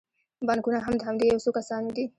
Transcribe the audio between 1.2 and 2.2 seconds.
یو څو کسانو دي